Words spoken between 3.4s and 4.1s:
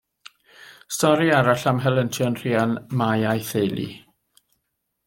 theulu.